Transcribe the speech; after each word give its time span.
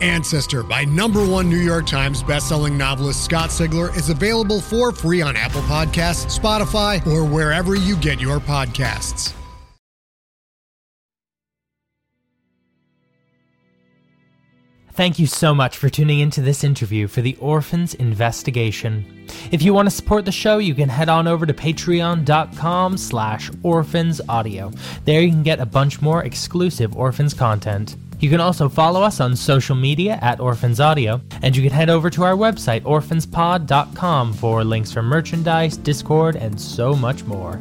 Ancestor 0.00 0.62
by 0.62 0.84
number 0.84 1.26
one 1.26 1.48
New 1.48 1.58
York 1.58 1.86
Times 1.86 2.22
bestselling 2.22 2.76
novelist 2.76 3.24
Scott 3.24 3.50
Sigler 3.50 3.94
is 3.96 4.08
available 4.10 4.60
for 4.60 4.92
free 4.92 5.22
on 5.22 5.36
Apple 5.36 5.62
Podcasts, 5.62 6.38
Spotify, 6.38 7.04
or 7.06 7.24
wherever 7.24 7.74
you 7.74 7.96
get 7.96 8.20
your 8.20 8.38
podcasts. 8.38 9.34
Thank 15.00 15.18
you 15.18 15.26
so 15.26 15.54
much 15.54 15.78
for 15.78 15.88
tuning 15.88 16.18
into 16.18 16.42
this 16.42 16.62
interview 16.62 17.08
for 17.08 17.22
the 17.22 17.34
Orphans 17.36 17.94
Investigation. 17.94 19.26
If 19.50 19.62
you 19.62 19.72
want 19.72 19.86
to 19.86 19.90
support 19.90 20.26
the 20.26 20.32
show, 20.32 20.58
you 20.58 20.74
can 20.74 20.90
head 20.90 21.08
on 21.08 21.26
over 21.26 21.46
to 21.46 21.54
patreon.com 21.54 22.98
slash 22.98 23.50
orphansaudio. 23.50 24.78
There 25.06 25.22
you 25.22 25.30
can 25.30 25.42
get 25.42 25.58
a 25.58 25.64
bunch 25.64 26.02
more 26.02 26.24
exclusive 26.24 26.94
Orphans 26.96 27.32
content. 27.32 27.96
You 28.20 28.28
can 28.28 28.40
also 28.40 28.68
follow 28.68 29.02
us 29.02 29.18
on 29.18 29.34
social 29.34 29.74
media 29.74 30.18
at 30.20 30.40
Orphans 30.40 30.78
Audio, 30.78 31.22
and 31.40 31.56
you 31.56 31.62
can 31.62 31.72
head 31.72 31.88
over 31.88 32.10
to 32.10 32.22
our 32.22 32.34
website, 32.34 32.82
orphanspod.com, 32.82 34.34
for 34.34 34.62
links 34.62 34.92
for 34.92 35.02
merchandise, 35.02 35.78
Discord, 35.78 36.36
and 36.36 36.60
so 36.60 36.94
much 36.94 37.24
more. 37.24 37.58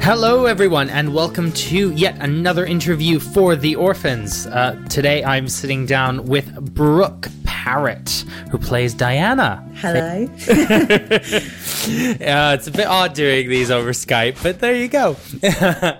Hello, 0.00 0.46
everyone, 0.46 0.90
and 0.90 1.12
welcome 1.12 1.50
to 1.50 1.90
yet 1.90 2.16
another 2.20 2.66
interview 2.66 3.18
for 3.18 3.56
the 3.56 3.74
Orphans. 3.74 4.46
Uh, 4.46 4.80
today 4.88 5.24
I'm 5.24 5.48
sitting 5.48 5.86
down 5.86 6.24
with 6.26 6.54
Brooke 6.72 7.26
Parratt, 7.64 8.26
who 8.50 8.58
plays 8.58 8.92
Diana. 8.92 9.66
Hello. 9.76 10.28
Uh, 11.84 12.56
it's 12.58 12.66
a 12.66 12.70
bit 12.70 12.86
odd 12.86 13.12
doing 13.12 13.46
these 13.46 13.70
over 13.70 13.90
Skype, 13.90 14.42
but 14.42 14.58
there 14.58 14.74
you 14.74 14.88
go. 14.88 15.16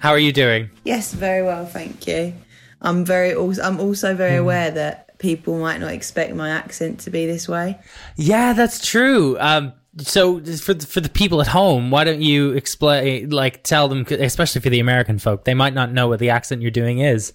How 0.00 0.10
are 0.10 0.18
you 0.18 0.32
doing? 0.32 0.70
yes, 0.82 1.12
very 1.12 1.44
well, 1.44 1.66
thank 1.66 2.08
you. 2.08 2.34
I'm 2.80 3.04
very. 3.04 3.32
Also, 3.32 3.62
I'm 3.62 3.78
also 3.78 4.16
very 4.16 4.34
aware 4.34 4.72
that 4.72 5.16
people 5.18 5.60
might 5.60 5.78
not 5.78 5.92
expect 5.92 6.34
my 6.34 6.50
accent 6.50 6.98
to 7.00 7.10
be 7.10 7.26
this 7.26 7.48
way. 7.48 7.78
Yeah, 8.16 8.54
that's 8.54 8.84
true. 8.84 9.38
Um, 9.38 9.72
so 9.98 10.40
for 10.40 10.74
the, 10.74 10.84
for 10.86 11.00
the 11.00 11.08
people 11.08 11.40
at 11.40 11.46
home, 11.46 11.92
why 11.92 12.02
don't 12.02 12.22
you 12.22 12.52
explain, 12.52 13.30
like, 13.30 13.62
tell 13.62 13.86
them, 13.86 14.04
especially 14.10 14.62
for 14.62 14.70
the 14.70 14.80
American 14.80 15.20
folk, 15.20 15.44
they 15.44 15.54
might 15.54 15.74
not 15.74 15.92
know 15.92 16.08
what 16.08 16.18
the 16.18 16.30
accent 16.30 16.60
you're 16.62 16.72
doing 16.72 16.98
is. 16.98 17.32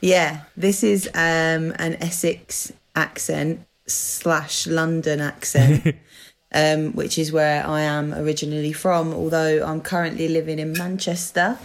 Yeah, 0.00 0.44
this 0.56 0.82
is 0.82 1.08
um, 1.08 1.74
an 1.78 1.96
Essex 2.00 2.72
accent 2.94 3.66
slash 3.86 4.66
London 4.66 5.20
accent, 5.20 5.96
um, 6.54 6.92
which 6.92 7.18
is 7.18 7.32
where 7.32 7.66
I 7.66 7.82
am 7.82 8.14
originally 8.14 8.72
from. 8.72 9.12
Although 9.12 9.64
I'm 9.64 9.80
currently 9.80 10.28
living 10.28 10.58
in 10.58 10.72
Manchester, 10.72 11.58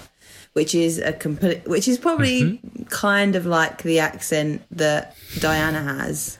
which 0.53 0.75
is 0.75 0.97
a 0.97 1.13
complete, 1.13 1.67
which 1.67 1.87
is 1.87 1.97
probably 1.97 2.61
kind 2.89 3.35
of 3.35 3.45
like 3.45 3.83
the 3.83 3.99
accent 3.99 4.63
that 4.71 5.15
Diana 5.39 5.81
has, 5.81 6.37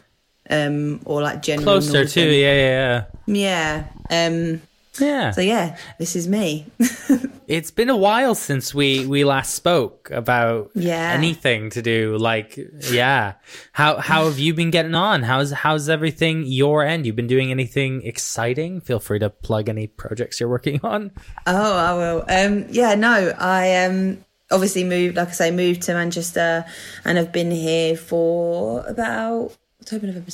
um, 0.49 1.01
or 1.05 1.21
like 1.21 1.41
general 1.41 1.65
Closer 1.65 1.93
Northern. 1.93 2.07
to, 2.07 2.33
yeah, 2.35 3.05
yeah, 3.27 3.85
Yeah. 4.09 4.27
Um, 4.27 4.61
yeah. 4.99 5.31
So 5.31 5.41
yeah, 5.41 5.77
this 5.97 6.15
is 6.15 6.27
me. 6.27 6.65
It's 7.49 7.71
been 7.71 7.89
a 7.89 7.97
while 7.97 8.35
since 8.35 8.75
we 8.75 9.07
we 9.07 9.23
last 9.23 9.55
spoke 9.55 10.11
about 10.11 10.69
Yeah. 10.75 11.13
anything 11.17 11.71
to 11.71 11.81
do 11.81 12.15
like 12.15 12.59
yeah. 12.91 13.33
How 13.71 13.97
how 13.97 14.25
have 14.25 14.37
you 14.37 14.53
been 14.53 14.69
getting 14.69 14.93
on? 14.93 15.23
How's 15.23 15.49
how's 15.51 15.89
everything 15.89 16.43
your 16.45 16.83
end? 16.85 17.07
You've 17.07 17.15
been 17.15 17.25
doing 17.25 17.49
anything 17.49 18.03
exciting? 18.03 18.81
Feel 18.81 18.99
free 18.99 19.17
to 19.17 19.31
plug 19.31 19.67
any 19.67 19.87
projects 19.87 20.39
you're 20.39 20.47
working 20.47 20.79
on. 20.83 21.09
Oh, 21.47 21.75
I 21.75 21.93
will. 21.93 22.23
Um, 22.29 22.67
yeah, 22.69 22.93
no, 22.93 23.33
I 23.39 23.83
um 23.85 24.23
obviously 24.51 24.83
moved, 24.83 25.15
like 25.15 25.29
I 25.29 25.31
say, 25.31 25.49
moved 25.49 25.81
to 25.83 25.95
Manchester, 25.95 26.65
and 27.03 27.17
I've 27.17 27.31
been 27.31 27.49
here 27.49 27.97
for 27.97 28.85
about 28.85 29.57
October, 29.81 30.05
November, 30.05 30.31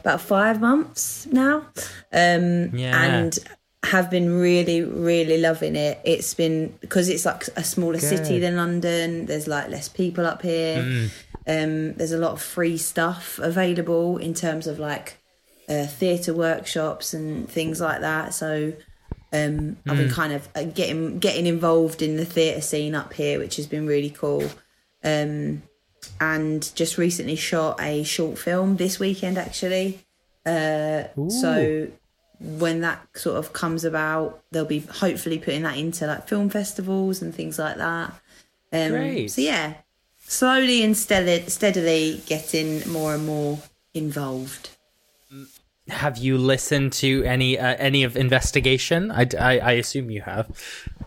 about 0.00 0.20
five 0.20 0.60
months 0.60 1.28
now. 1.30 1.66
Um, 2.12 2.74
Yeah. 2.74 3.00
and 3.00 3.38
have 3.84 4.10
been 4.10 4.38
really, 4.38 4.82
really 4.82 5.38
loving 5.40 5.76
it. 5.76 6.00
It's 6.04 6.34
been 6.34 6.76
because 6.80 7.08
it's 7.08 7.24
like 7.24 7.44
a 7.56 7.64
smaller 7.64 8.00
city 8.00 8.38
than 8.40 8.56
London. 8.56 9.26
There's 9.26 9.46
like 9.46 9.68
less 9.68 9.88
people 9.88 10.26
up 10.26 10.42
here. 10.42 11.08
Um, 11.46 11.94
there's 11.94 12.12
a 12.12 12.18
lot 12.18 12.32
of 12.32 12.42
free 12.42 12.76
stuff 12.76 13.38
available 13.38 14.18
in 14.18 14.34
terms 14.34 14.66
of 14.66 14.78
like 14.78 15.18
uh, 15.68 15.86
theatre 15.86 16.34
workshops 16.34 17.14
and 17.14 17.48
things 17.48 17.80
like 17.80 18.00
that. 18.00 18.34
So 18.34 18.74
um, 19.32 19.76
I've 19.86 19.96
been 19.96 20.10
kind 20.10 20.32
of 20.32 20.48
uh, 20.54 20.64
getting 20.64 21.18
getting 21.18 21.46
involved 21.46 22.02
in 22.02 22.16
the 22.16 22.24
theatre 22.24 22.60
scene 22.60 22.94
up 22.94 23.12
here, 23.12 23.38
which 23.38 23.56
has 23.56 23.66
been 23.66 23.86
really 23.86 24.10
cool. 24.10 24.44
Um, 25.04 25.62
and 26.20 26.74
just 26.74 26.98
recently 26.98 27.36
shot 27.36 27.80
a 27.80 28.02
short 28.02 28.38
film 28.38 28.76
this 28.76 28.98
weekend, 28.98 29.38
actually. 29.38 30.04
Uh, 30.46 31.04
so 31.28 31.88
when 32.40 32.80
that 32.80 33.06
sort 33.14 33.36
of 33.36 33.52
comes 33.52 33.84
about, 33.84 34.42
they'll 34.50 34.64
be 34.64 34.80
hopefully 34.80 35.38
putting 35.38 35.62
that 35.62 35.76
into 35.76 36.06
like 36.06 36.28
film 36.28 36.48
festivals 36.50 37.20
and 37.22 37.34
things 37.34 37.58
like 37.58 37.76
that. 37.76 38.12
Um, 38.72 38.90
Great. 38.90 39.28
So 39.28 39.40
yeah, 39.40 39.74
slowly 40.18 40.82
and 40.82 40.96
steadily, 40.96 41.48
steadily 41.48 42.22
getting 42.26 42.88
more 42.88 43.14
and 43.14 43.26
more 43.26 43.58
involved. 43.94 44.70
Have 45.88 46.18
you 46.18 46.38
listened 46.38 46.92
to 46.94 47.24
any 47.24 47.58
uh, 47.58 47.76
any 47.78 48.04
of 48.04 48.16
investigation? 48.16 49.10
I, 49.10 49.26
I, 49.38 49.58
I 49.58 49.72
assume 49.72 50.10
you 50.10 50.22
have. 50.22 50.50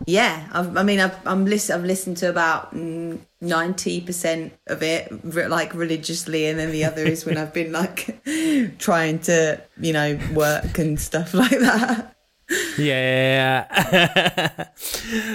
Yeah, 0.06 0.48
I've, 0.52 0.76
I 0.76 0.82
mean, 0.82 1.00
I've, 1.00 1.16
I'm 1.26 1.44
listen, 1.44 1.78
I've 1.78 1.86
listened 1.86 2.16
to 2.18 2.28
about 2.28 2.74
ninety 2.74 4.00
percent 4.00 4.52
of 4.66 4.82
it, 4.82 5.12
re- 5.22 5.46
like 5.46 5.74
religiously, 5.74 6.46
and 6.46 6.58
then 6.58 6.72
the 6.72 6.84
other 6.84 7.04
is 7.04 7.24
when 7.24 7.38
I've 7.38 7.54
been 7.54 7.72
like 7.82 8.22
trying 8.78 9.20
to, 9.20 9.60
you 9.80 9.92
know, 9.92 10.18
work 10.34 10.78
and 10.78 11.00
stuff 11.00 11.34
like 11.42 11.50
that. 11.50 12.16
Yeah. 12.76 13.66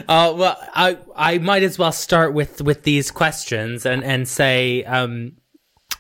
uh, 0.08 0.34
well, 0.36 0.58
I 0.76 0.98
I 1.16 1.38
might 1.38 1.64
as 1.64 1.80
well 1.80 1.92
start 1.92 2.34
with 2.34 2.62
with 2.62 2.84
these 2.84 3.12
questions 3.12 3.86
and 3.86 4.04
and 4.04 4.28
say 4.28 4.84
um. 4.84 5.38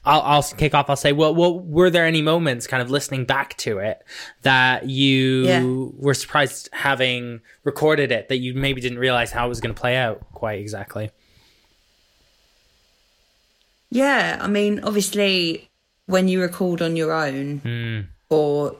I'll, 0.07 0.21
I'll 0.21 0.43
kick 0.43 0.73
off. 0.73 0.89
I'll 0.89 0.95
say, 0.95 1.11
well, 1.11 1.35
well, 1.35 1.59
were 1.59 1.89
there 1.89 2.05
any 2.05 2.21
moments, 2.21 2.65
kind 2.65 2.81
of 2.81 2.89
listening 2.89 3.25
back 3.25 3.57
to 3.57 3.79
it, 3.79 4.03
that 4.43 4.87
you 4.89 5.45
Yeah. 5.45 5.63
were 5.97 6.13
surprised 6.13 6.69
having 6.71 7.41
recorded 7.63 8.11
it, 8.11 8.29
that 8.29 8.37
you 8.37 8.53
maybe 8.53 8.79
didn't 8.79 8.99
realize 8.99 9.31
how 9.31 9.45
it 9.45 9.49
was 9.49 9.59
going 9.59 9.75
to 9.75 9.79
play 9.79 9.97
out 9.97 10.21
quite 10.33 10.59
exactly? 10.59 11.11
Yeah, 13.89 14.37
I 14.41 14.47
mean, 14.47 14.79
obviously, 14.83 15.69
when 16.05 16.27
you 16.27 16.41
record 16.41 16.81
on 16.81 16.95
your 16.95 17.11
own, 17.11 17.59
hmm. 17.59 17.99
or 18.29 18.75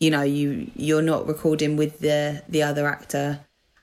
you 0.00 0.10
know, 0.10 0.22
you 0.22 0.70
you're 0.76 1.02
not 1.02 1.26
recording 1.26 1.76
with 1.76 2.00
the 2.00 2.42
the 2.48 2.62
other 2.62 2.86
actor, 2.86 3.40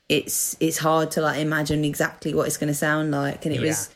it's 0.07 0.55
it's 0.59 0.77
hard 0.77 1.11
to 1.11 1.21
like 1.21 1.39
imagine 1.39 1.83
exactly 1.83 2.33
what 2.33 2.47
it's 2.47 2.57
going 2.57 2.67
to 2.67 2.73
sound 2.73 3.11
like, 3.11 3.45
and 3.45 3.55
it 3.55 3.61
was, 3.61 3.89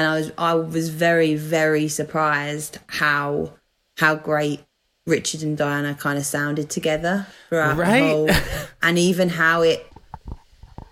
and 0.00 0.06
I 0.08 0.14
was 0.18 0.32
I 0.38 0.54
was 0.54 0.88
very 0.88 1.34
very 1.34 1.88
surprised 1.88 2.78
how 2.86 3.52
how 3.98 4.14
great 4.14 4.60
Richard 5.06 5.42
and 5.42 5.56
Diana 5.58 5.94
kind 5.94 6.18
of 6.18 6.24
sounded 6.24 6.70
together 6.70 7.26
throughout 7.48 7.76
Right. 7.76 8.00
the 8.00 8.08
whole, 8.08 8.30
and 8.82 8.98
even 8.98 9.28
how 9.28 9.60
it. 9.62 9.86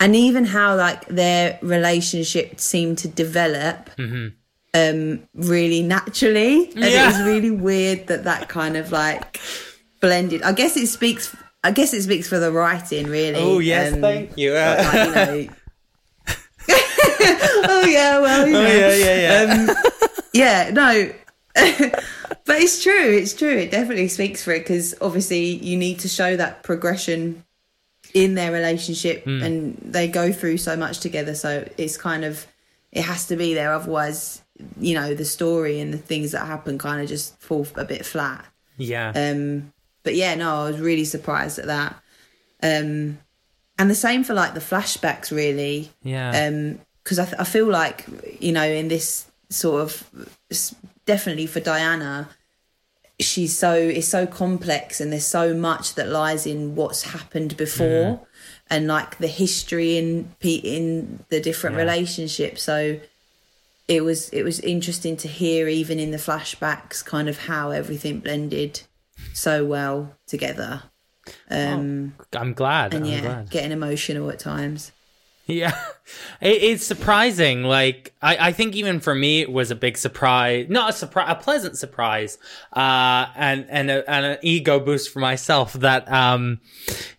And 0.01 0.15
even 0.15 0.45
how 0.45 0.77
like 0.77 1.07
their 1.09 1.59
relationship 1.61 2.61
seemed 2.61 2.99
to 2.99 3.09
develop 3.09 3.91
um 4.75 5.23
really 5.35 5.83
naturally 5.83 6.71
and 6.71 6.85
Yeah. 6.85 7.03
it 7.03 7.07
was 7.07 7.23
really 7.23 7.51
weird 7.51 8.07
that 8.09 8.23
that 8.25 8.49
kind 8.49 8.77
of 8.77 8.93
like 8.93 9.41
blended 10.01 10.43
i 10.43 10.53
guess 10.53 10.77
it 10.77 10.87
speaks 10.89 11.35
i 11.65 11.71
guess 11.73 11.93
it 11.95 12.03
speaks 12.03 12.29
for 12.29 12.39
the 12.39 12.53
writing 12.53 13.07
really 13.09 13.41
Oh, 13.41 13.59
yes, 13.61 13.95
um, 13.95 14.01
thank 14.03 14.37
you. 14.39 14.53
but, 14.53 14.79
like, 14.79 15.09
you 15.09 15.15
know 15.49 15.55
oh 17.69 17.85
yeah 17.87 18.19
well 18.21 18.47
you 18.47 18.53
know. 18.53 18.63
yeah, 18.63 18.95
yeah, 18.95 19.45
yeah. 19.45 19.71
um, 19.71 19.77
yeah 20.33 20.71
no 20.73 21.11
but 21.55 22.57
it's 22.61 22.83
true 22.83 22.93
it's 23.17 23.35
true 23.35 23.51
it 23.57 23.71
definitely 23.71 24.09
speaks 24.09 24.43
for 24.43 24.53
it 24.53 24.61
because 24.61 24.95
obviously 25.01 25.45
you 25.45 25.77
need 25.77 25.99
to 25.99 26.09
show 26.09 26.37
that 26.37 26.63
progression 26.63 27.45
in 28.15 28.35
their 28.35 28.53
relationship 28.53 29.25
Hmm. 29.25 29.43
and 29.43 29.77
they 29.83 30.09
go 30.09 30.33
through 30.33 30.59
so 30.59 30.77
much 30.77 31.01
together 31.01 31.35
so 31.35 31.69
it's 31.77 31.97
kind 31.97 32.25
of 32.25 32.47
it 32.93 33.03
has 33.03 33.27
to 33.27 33.37
be 33.37 33.55
there 33.55 33.73
otherwise 33.73 34.43
you 34.81 34.95
know 34.95 35.15
the 35.15 35.25
story 35.25 35.79
and 35.81 35.93
the 35.93 35.99
things 35.99 36.33
that 36.33 36.47
happen 36.47 36.79
kind 36.79 37.03
of 37.03 37.09
just 37.09 37.39
fall 37.41 37.67
a 37.77 37.85
bit 37.85 38.05
flat 38.07 38.45
Yeah. 38.77 39.13
um 39.15 39.73
but 40.05 40.15
yeah 40.15 40.35
no 40.37 40.63
i 40.65 40.71
was 40.71 40.81
really 40.81 41.05
surprised 41.05 41.59
at 41.59 41.67
that 41.67 41.97
um 42.63 43.19
and 43.79 43.89
the 43.91 43.95
same 43.95 44.25
for 44.25 44.35
like 44.35 44.55
the 44.55 44.61
flashbacks 44.61 45.31
really 45.31 45.91
yeah. 46.03 46.47
um 46.49 46.81
because 47.09 47.19
I, 47.19 47.25
th- 47.25 47.41
I 47.41 47.45
feel 47.45 47.67
like 47.67 48.05
you 48.39 48.53
know 48.53 48.65
in 48.65 48.89
this 48.89 49.27
sort 49.49 49.81
of 49.81 50.11
definitely 51.07 51.47
for 51.47 51.59
diana 51.61 52.29
she's 53.19 53.57
so 53.59 53.73
it's 53.73 54.07
so 54.07 54.27
complex 54.27 55.01
and 55.01 55.11
there's 55.11 55.25
so 55.27 55.55
much 55.55 55.95
that 55.95 56.07
lies 56.09 56.47
in 56.47 56.75
what's 56.75 57.03
happened 57.05 57.57
before 57.57 58.21
and 58.69 58.87
like 58.87 59.17
the 59.17 59.27
history 59.27 59.97
in 59.97 60.35
in 60.43 61.25
the 61.31 61.41
different 61.41 61.77
Yeah. 61.77 61.83
relationships 61.83 62.63
so 62.63 63.01
it 63.89 64.05
was 64.05 64.29
it 64.29 64.43
was 64.43 64.61
interesting 64.61 65.17
to 65.17 65.29
hear 65.29 65.67
even 65.67 65.99
in 65.99 66.11
the 66.11 66.19
flashbacks 66.19 67.03
kind 67.03 67.27
of 67.31 67.39
how 67.47 67.71
everything 67.71 68.21
blended 68.21 68.83
so 69.33 69.65
well 69.65 70.15
together 70.27 70.83
um 71.51 72.15
I'm 72.37 72.53
glad. 72.53 72.93
and 72.93 73.05
I'm 73.07 73.11
yeah 73.11 73.21
glad. 73.23 73.51
getting 73.51 73.73
emotional 73.73 74.29
at 74.31 74.39
times 74.39 74.93
Yeah, 75.49 75.75
it, 76.43 76.63
it's 76.63 76.85
surprising. 76.87 77.63
Like 77.63 78.15
I, 78.21 78.49
I 78.49 78.53
think 78.53 78.77
even 78.77 79.01
for 79.01 79.15
me, 79.15 79.41
it 79.41 79.51
was 79.51 79.71
a 79.71 79.75
big 79.75 79.97
surprise. 79.97 80.67
Not 80.69 80.91
a 80.91 80.93
surprise, 80.93 81.27
a 81.31 81.35
pleasant 81.37 81.79
surprise, 81.79 82.37
uh, 82.75 83.27
and 83.35 83.65
and 83.71 83.91
a, 83.91 84.09
and 84.11 84.27
an 84.27 84.39
ego 84.43 84.79
boost 84.79 85.11
for 85.11 85.21
myself 85.21 85.73
that 85.73 86.11
um, 86.13 86.61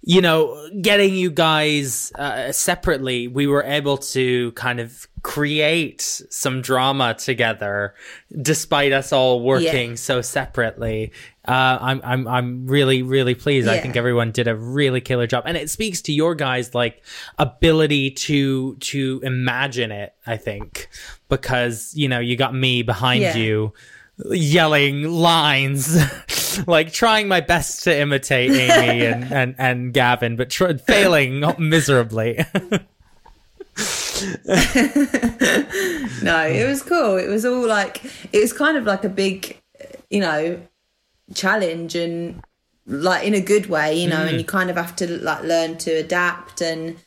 you 0.01 0.21
know, 0.21 0.69
getting 0.79 1.15
you 1.15 1.31
guys 1.31 2.11
uh, 2.15 2.51
separately, 2.51 3.27
we 3.27 3.47
were 3.47 3.63
able 3.63 3.97
to 3.97 4.51
kind 4.51 4.79
of 4.79 5.07
create 5.23 6.01
some 6.29 6.61
drama 6.61 7.15
together, 7.15 7.95
despite 8.41 8.91
us 8.93 9.11
all 9.11 9.41
working 9.41 9.89
Yeah. 9.91 9.95
so 9.95 10.21
separately. 10.21 11.11
Uh, 11.49 11.77
I'm 11.81 12.01
I'm 12.03 12.27
I'm 12.27 12.67
really 12.67 13.01
really 13.01 13.33
pleased. 13.33 13.67
I 13.67 13.79
think 13.79 13.95
everyone 13.95 14.31
did 14.31 14.47
a 14.47 14.55
really 14.55 15.01
killer 15.01 15.25
job, 15.25 15.45
and 15.47 15.57
it 15.57 15.69
speaks 15.69 16.01
to 16.03 16.13
your 16.13 16.35
guys' 16.35 16.75
like 16.75 17.03
ability 17.39 18.11
to 18.11 18.75
to 18.75 19.19
imagine 19.23 19.91
it. 19.91 20.13
I 20.27 20.37
think 20.37 20.89
because 21.27 21.91
you 21.95 22.07
know 22.07 22.19
you 22.19 22.35
got 22.37 22.53
me 22.53 22.83
behind 22.83 23.21
Yeah. 23.23 23.35
you 23.35 23.73
yelling 24.31 25.03
lines 25.03 25.97
like 26.67 26.91
trying 26.91 27.27
my 27.29 27.39
best 27.39 27.85
to 27.85 27.97
imitate 27.97 28.51
amy 28.51 29.05
and, 29.05 29.31
and, 29.31 29.55
and 29.57 29.93
gavin 29.93 30.35
but 30.35 30.49
tr- 30.49 30.73
failing 30.73 31.41
miserably 31.57 32.37
no, 36.21 36.41
it 36.47 36.67
was 36.67 36.83
cool. 36.83 37.17
It 37.17 37.27
was 37.29 37.45
all 37.45 37.65
like 37.65 38.03
it 38.33 38.39
was 38.39 38.51
kind 38.53 38.77
of 38.77 38.83
like 38.83 39.03
a 39.03 39.09
big, 39.09 39.61
you 40.09 40.19
know, 40.19 40.59
challenge 41.33 41.95
and 41.95 42.41
like 42.85 43.25
in 43.25 43.33
a 43.33 43.41
good 43.41 43.67
way, 43.67 43.95
you 43.95 44.09
know, 44.09 44.21
and 44.21 44.35
mm. 44.35 44.39
you 44.39 44.45
kind 44.45 44.69
of 44.69 44.75
have 44.75 44.95
to 44.97 45.07
like 45.21 45.43
learn 45.43 45.77
to 45.77 45.91
adapt 45.91 46.61
and 46.61 46.97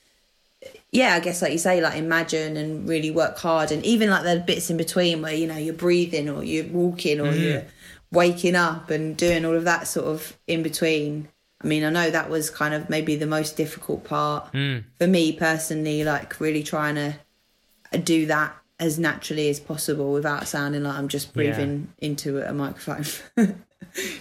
yeah, 0.92 1.14
I 1.14 1.20
guess 1.20 1.40
like 1.40 1.52
you 1.52 1.58
say, 1.58 1.80
like 1.80 1.96
imagine 1.96 2.56
and 2.56 2.86
really 2.88 3.10
work 3.10 3.38
hard 3.38 3.72
and 3.72 3.84
even 3.84 4.10
like 4.10 4.24
the 4.24 4.42
bits 4.46 4.68
in 4.68 4.76
between 4.76 5.22
where, 5.22 5.34
you 5.34 5.46
know, 5.46 5.56
you're 5.56 5.74
breathing 5.74 6.28
or 6.28 6.44
you're 6.44 6.66
walking 6.66 7.18
or 7.18 7.32
mm-hmm. 7.32 7.42
you're 7.42 7.64
waking 8.12 8.54
up 8.54 8.90
and 8.90 9.16
doing 9.16 9.44
all 9.44 9.56
of 9.56 9.64
that 9.64 9.88
sort 9.88 10.06
of 10.06 10.38
in 10.46 10.62
between. 10.62 11.28
I 11.62 11.66
mean, 11.66 11.82
I 11.82 11.90
know 11.90 12.10
that 12.10 12.28
was 12.28 12.50
kind 12.50 12.74
of 12.74 12.90
maybe 12.90 13.16
the 13.16 13.26
most 13.26 13.56
difficult 13.56 14.04
part 14.04 14.52
mm. 14.52 14.84
for 14.98 15.06
me 15.06 15.32
personally, 15.32 16.04
like 16.04 16.38
really 16.40 16.62
trying 16.62 16.96
to 16.96 17.98
do 17.98 18.26
that 18.26 18.54
as 18.78 18.98
naturally 18.98 19.48
as 19.48 19.60
possible 19.60 20.12
without 20.12 20.46
sounding 20.46 20.82
like 20.82 20.96
I'm 20.96 21.08
just 21.08 21.32
breathing 21.32 21.92
into 21.98 22.46
a 22.46 22.52
microphone. 22.52 23.04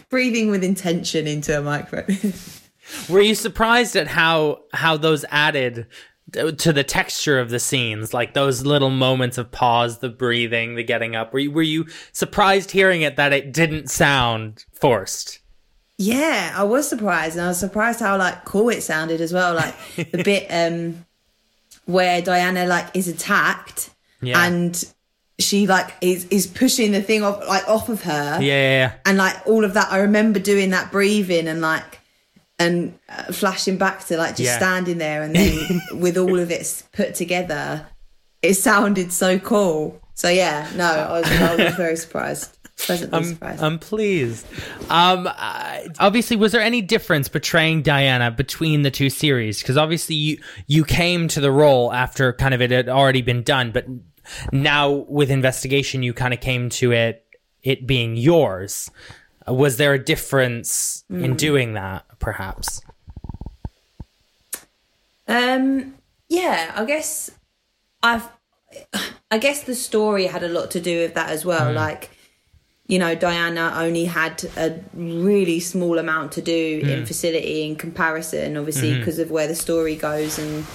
breathing 0.09 0.49
with 0.51 0.63
intention 0.63 1.27
into 1.27 1.57
a 1.57 1.61
microphone. 1.61 2.33
were 3.09 3.21
you 3.21 3.35
surprised 3.35 3.95
at 3.95 4.07
how 4.07 4.59
how 4.73 4.97
those 4.97 5.23
added 5.29 5.85
to 6.57 6.71
the 6.73 6.83
texture 6.83 7.39
of 7.39 7.49
the 7.49 7.59
scenes 7.59 8.13
like 8.13 8.33
those 8.33 8.65
little 8.65 8.89
moments 8.89 9.37
of 9.37 9.51
pause 9.51 9.99
the 9.99 10.09
breathing 10.09 10.75
the 10.75 10.83
getting 10.83 11.15
up 11.15 11.31
were 11.33 11.39
you, 11.39 11.51
were 11.51 11.61
you 11.61 11.85
surprised 12.13 12.71
hearing 12.71 13.01
it 13.01 13.15
that 13.17 13.33
it 13.33 13.51
didn't 13.53 13.89
sound 13.89 14.65
forced 14.73 15.39
yeah, 15.97 16.53
I 16.57 16.63
was 16.63 16.89
surprised 16.89 17.35
and 17.35 17.45
I 17.45 17.49
was 17.49 17.59
surprised 17.59 17.99
how 17.99 18.17
like 18.17 18.43
cool 18.43 18.69
it 18.69 18.81
sounded 18.81 19.21
as 19.21 19.31
well. 19.31 19.53
Like 19.53 19.75
the 20.11 20.23
bit 20.23 20.47
um 20.49 21.05
where 21.85 22.23
Diana 22.23 22.65
like 22.65 22.87
is 22.95 23.07
attacked 23.07 23.91
Yeah. 24.19 24.43
and 24.43 24.83
she 25.41 25.67
like 25.67 25.93
is 26.01 26.25
is 26.25 26.47
pushing 26.47 26.91
the 26.91 27.01
thing 27.01 27.23
off 27.23 27.45
like 27.47 27.67
off 27.67 27.89
of 27.89 28.03
her. 28.03 28.39
yeah, 28.41 28.93
and 29.05 29.17
like 29.17 29.35
all 29.45 29.65
of 29.65 29.73
that 29.73 29.91
i 29.91 29.97
remember 29.99 30.39
doing 30.39 30.69
that 30.71 30.91
breathing 30.91 31.47
and 31.47 31.61
like 31.61 31.99
and 32.59 32.97
uh, 33.09 33.23
flashing 33.31 33.77
back 33.77 34.05
to 34.05 34.17
like 34.17 34.31
just 34.35 34.41
Yeah. 34.41 34.57
standing 34.57 34.97
there 34.99 35.23
and 35.23 35.35
then 35.35 35.81
with 35.99 36.17
all 36.17 36.39
of 36.39 36.51
it 36.51 36.83
put 36.93 37.15
together 37.15 37.85
it 38.41 38.53
sounded 38.55 39.11
so 39.11 39.39
cool 39.39 39.99
so 40.13 40.29
yeah 40.29 40.69
no 40.75 40.85
i 40.85 41.19
was, 41.19 41.31
I 41.31 41.55
was 41.65 41.75
very 41.83 41.95
surprised 41.97 42.57
pleasantly 42.77 43.23
surprised 43.25 43.61
I'm 43.61 43.77
pleased. 43.77 44.43
Um, 44.89 45.29
obviously, 45.99 46.35
was 46.35 46.51
there 46.51 46.61
any 46.61 46.81
difference 46.81 47.27
portraying 47.29 47.83
Diana 47.83 48.31
between 48.31 48.81
the 48.81 48.89
two 48.89 49.11
series? 49.11 49.61
Because 49.61 49.77
obviously, 49.77 50.15
you 50.15 50.37
you 50.65 50.83
came 50.83 51.27
to 51.27 51.39
the 51.41 51.51
role 51.51 51.93
after 51.93 52.33
kind 52.33 52.55
of 52.55 52.61
it 52.61 52.71
had 52.71 52.89
already 52.89 53.21
been 53.21 53.43
done, 53.43 53.69
but 53.71 53.85
now 54.51 54.89
with 54.89 55.29
investigation, 55.31 56.03
you 56.03 56.13
kind 56.13 56.33
of 56.33 56.39
came 56.41 56.69
to 56.69 56.91
it 56.91 57.25
it 57.63 57.85
being 57.85 58.15
yours. 58.15 58.89
Was 59.47 59.77
there 59.77 59.93
a 59.93 60.03
difference 60.03 61.03
Hmm. 61.09 61.23
in 61.25 61.35
doing 61.35 61.73
that? 61.73 62.05
Perhaps. 62.19 62.81
Um, 65.27 65.95
yeah, 66.29 66.71
I 66.75 66.85
guess 66.85 67.31
I've, 68.03 68.27
I 69.29 69.37
guess 69.37 69.63
the 69.63 69.75
story 69.75 70.25
had 70.25 70.43
a 70.43 70.47
lot 70.49 70.71
to 70.71 70.79
do 70.79 70.99
with 71.01 71.13
that 71.15 71.29
as 71.29 71.45
well. 71.45 71.71
Like, 71.73 72.09
you 72.87 72.99
know, 72.99 73.15
Diana 73.15 73.73
only 73.75 74.05
had 74.05 74.43
a 74.57 74.79
really 74.93 75.59
small 75.59 75.97
amount 75.99 76.33
to 76.33 76.41
do 76.41 76.81
in 76.83 77.05
facility 77.05 77.63
in 77.63 77.75
comparison, 77.75 78.57
obviously, 78.57 78.97
because 78.97 79.19
of 79.19 79.31
where 79.31 79.47
the 79.47 79.55
story 79.55 79.95
goes. 79.95 80.37
And, 80.39 80.65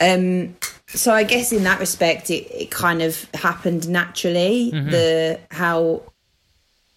um, 0.00 0.56
so 0.88 1.12
I 1.12 1.22
guess 1.22 1.52
in 1.52 1.64
that 1.64 1.80
respect, 1.80 2.30
it, 2.30 2.50
it 2.50 2.70
kind 2.70 3.02
of 3.02 3.28
happened 3.34 3.88
naturally. 3.88 4.70
The, 4.90 5.40
how, 5.50 6.02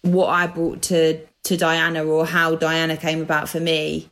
what 0.02 0.28
I 0.28 0.46
brought 0.46 0.82
to, 0.82 1.20
to 1.44 1.56
Diana 1.56 2.04
or 2.04 2.26
how 2.26 2.56
Diana 2.56 2.96
came 2.96 3.20
about 3.20 3.48
for 3.48 3.60
me 3.60 4.10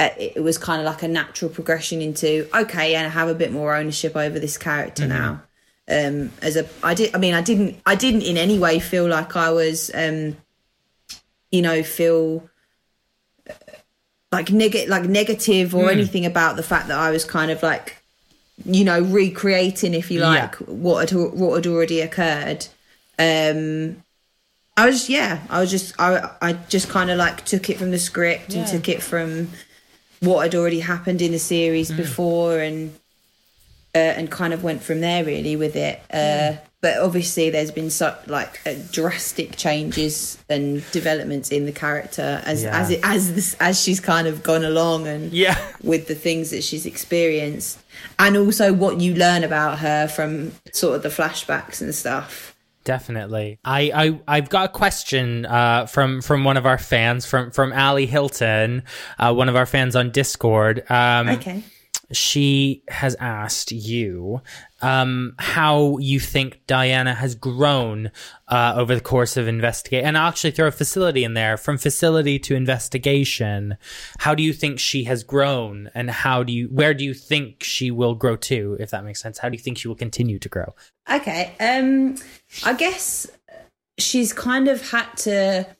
uh, 0.00 0.08
it 0.16 0.42
was 0.42 0.56
kind 0.56 0.80
of 0.80 0.86
like 0.86 1.02
a 1.02 1.08
natural 1.08 1.50
progression 1.50 2.00
into 2.00 2.48
okay 2.54 2.94
and 2.94 3.06
I 3.06 3.10
have 3.10 3.28
a 3.28 3.34
bit 3.34 3.52
more 3.52 3.76
ownership 3.76 4.16
over 4.16 4.38
this 4.38 4.56
character 4.56 5.06
now. 5.06 5.42
Um 5.90 6.32
as 6.40 6.56
a 6.56 6.66
I 6.82 6.94
did 6.94 7.14
I 7.14 7.18
mean 7.18 7.34
I 7.34 7.42
didn't 7.42 7.78
I 7.84 7.96
didn't 7.96 8.22
in 8.22 8.38
any 8.38 8.58
way 8.58 8.78
feel 8.78 9.06
like 9.06 9.36
I 9.36 9.50
was 9.50 9.90
um 9.92 10.38
you 11.50 11.60
know 11.60 11.82
feel 11.82 12.48
uh, 13.48 13.52
like 14.32 14.50
negative, 14.50 14.88
like 14.88 15.04
negative 15.04 15.74
or 15.74 15.90
anything 15.90 16.24
about 16.24 16.56
the 16.56 16.62
fact 16.62 16.88
that 16.88 16.98
I 16.98 17.10
was 17.10 17.26
kind 17.26 17.50
of 17.50 17.62
like 17.62 17.99
you 18.64 18.84
know 18.84 19.00
recreating 19.00 19.94
if 19.94 20.10
you 20.10 20.20
like 20.20 20.54
Yeah. 20.60 20.66
what 20.66 21.10
had 21.10 21.18
what 21.18 21.54
had 21.56 21.66
already 21.66 22.00
occurred 22.00 22.66
um 23.18 24.02
I 24.76 24.86
was 24.86 25.10
yeah, 25.10 25.40
I 25.50 25.60
was 25.60 25.70
just 25.70 25.94
I 25.98 26.30
I 26.40 26.52
just 26.54 26.88
kind 26.88 27.10
of 27.10 27.18
like 27.18 27.44
took 27.44 27.68
it 27.68 27.76
from 27.78 27.90
the 27.90 27.98
script 27.98 28.54
and 28.54 28.66
took 28.66 28.88
it 28.88 29.02
from 29.02 29.50
what 30.20 30.42
had 30.42 30.54
already 30.54 30.80
happened 30.80 31.20
in 31.20 31.32
the 31.32 31.38
series 31.38 31.90
before 31.92 32.58
and 32.60 32.94
uh, 33.94 33.98
and 33.98 34.30
kind 34.30 34.54
of 34.54 34.62
went 34.62 34.82
from 34.82 35.00
there 35.00 35.22
really 35.24 35.54
with 35.56 35.76
it. 35.76 36.00
Uh, 36.10 36.56
But 36.80 36.96
obviously, 36.96 37.50
there's 37.50 37.70
been 37.72 37.90
so 37.90 38.16
like 38.26 38.60
uh, 38.66 38.72
drastic 38.90 39.56
changes 39.56 40.38
and 40.48 40.82
developments 40.92 41.50
in 41.50 41.66
the 41.66 41.72
character 41.72 42.40
as 42.46 42.62
Yeah. 42.62 42.80
as 42.80 42.90
it 42.90 43.00
as 43.02 43.34
this 43.34 43.56
as 43.60 43.82
she's 43.82 44.00
kind 44.00 44.26
of 44.26 44.42
gone 44.42 44.64
along 44.64 45.06
and 45.06 45.30
Yeah. 45.30 45.58
with 45.82 46.06
the 46.06 46.14
things 46.14 46.48
that 46.50 46.64
she's 46.64 46.86
experienced 46.86 47.78
and 48.18 48.36
also 48.36 48.72
what 48.72 49.00
you 49.00 49.14
learn 49.14 49.44
about 49.44 49.78
her 49.80 50.08
from 50.08 50.52
sort 50.72 50.96
of 50.96 51.02
the 51.02 51.08
flashbacks 51.08 51.80
and 51.80 51.94
stuff. 51.94 52.56
Definitely. 52.84 53.58
I, 53.64 53.92
I 54.26 54.36
I've 54.36 54.48
got 54.48 54.70
a 54.70 54.72
question 54.72 55.44
uh, 55.44 55.86
from 55.86 56.22
from 56.22 56.44
one 56.44 56.56
of 56.56 56.64
our 56.64 56.78
fans 56.78 57.26
from 57.26 57.50
from 57.50 57.72
Ali 57.72 58.06
Hilton, 58.06 58.84
uh, 59.18 59.34
one 59.34 59.48
of 59.50 59.56
our 59.56 59.66
fans 59.66 59.94
on 59.96 60.10
Discord. 60.10 60.90
Um, 60.90 61.28
Okay. 61.28 61.62
She 62.12 62.82
has 62.88 63.14
asked 63.20 63.70
you 63.72 64.40
um, 64.82 65.34
how 65.38 65.98
you 65.98 66.18
think 66.18 66.60
Diana 66.66 67.14
has 67.14 67.34
grown 67.34 68.10
uh, 68.48 68.74
over 68.76 68.94
the 68.94 69.00
course 69.00 69.36
of 69.36 69.46
investigate, 69.46 70.04
and 70.04 70.18
I'll 70.18 70.28
actually 70.28 70.50
throw 70.50 70.68
a 70.68 70.72
facility 70.72 71.24
in 71.24 71.34
there 71.34 71.56
from 71.56 71.78
facility 71.78 72.38
to 72.40 72.54
investigation. 72.54 73.76
How 74.18 74.34
do 74.34 74.42
you 74.42 74.52
think 74.52 74.78
she 74.78 75.04
has 75.04 75.22
grown, 75.22 75.90
and 75.94 76.10
how 76.10 76.42
do 76.42 76.52
you 76.52 76.66
where 76.68 76.94
do 76.94 77.04
you 77.04 77.14
think 77.14 77.62
she 77.62 77.90
will 77.90 78.14
grow 78.14 78.36
to, 78.36 78.76
if 78.80 78.90
that 78.90 79.04
makes 79.04 79.20
sense? 79.20 79.38
How 79.38 79.48
do 79.48 79.56
you 79.56 79.62
think 79.62 79.78
she 79.78 79.88
will 79.88 79.94
continue 79.94 80.38
to 80.38 80.48
grow? 80.48 80.74
Okay, 81.10 81.54
um, 81.60 82.16
I 82.64 82.74
guess 82.74 83.26
she's 83.98 84.32
kind 84.32 84.68
of 84.68 84.90
had 84.90 85.06
to 85.18 85.76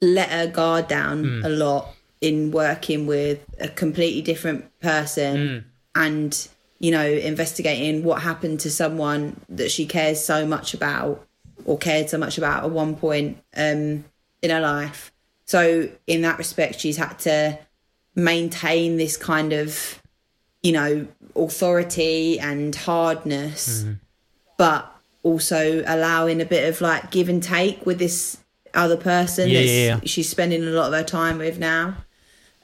let 0.00 0.30
her 0.30 0.48
guard 0.48 0.88
down 0.88 1.24
mm. 1.24 1.44
a 1.44 1.48
lot 1.48 1.94
in 2.22 2.52
working 2.52 3.06
with 3.06 3.44
a 3.60 3.68
completely 3.68 4.22
different 4.22 4.80
person 4.80 5.36
mm. 5.36 5.64
and 5.96 6.48
you 6.78 6.90
know 6.90 7.04
investigating 7.04 8.04
what 8.04 8.22
happened 8.22 8.60
to 8.60 8.70
someone 8.70 9.38
that 9.48 9.70
she 9.70 9.84
cares 9.84 10.24
so 10.24 10.46
much 10.46 10.72
about 10.72 11.26
or 11.64 11.76
cared 11.76 12.08
so 12.08 12.16
much 12.16 12.38
about 12.38 12.64
at 12.64 12.70
one 12.70 12.96
point 12.96 13.36
um, 13.56 14.04
in 14.40 14.50
her 14.50 14.60
life 14.60 15.12
so 15.44 15.88
in 16.06 16.22
that 16.22 16.38
respect 16.38 16.80
she's 16.80 16.96
had 16.96 17.18
to 17.18 17.58
maintain 18.14 18.96
this 18.96 19.16
kind 19.16 19.52
of 19.52 20.00
you 20.62 20.72
know 20.72 21.06
authority 21.34 22.38
and 22.38 22.74
hardness 22.76 23.82
mm. 23.82 23.98
but 24.56 24.88
also 25.24 25.82
allowing 25.86 26.40
a 26.40 26.44
bit 26.44 26.68
of 26.68 26.80
like 26.80 27.10
give 27.10 27.28
and 27.28 27.42
take 27.42 27.84
with 27.84 27.98
this 27.98 28.38
other 28.74 28.96
person 28.96 29.48
yeah, 29.48 29.60
yeah, 29.60 29.86
yeah. 29.86 30.00
she's 30.04 30.28
spending 30.28 30.62
a 30.62 30.66
lot 30.66 30.86
of 30.86 30.92
her 30.92 31.04
time 31.04 31.38
with 31.38 31.58
now 31.58 31.96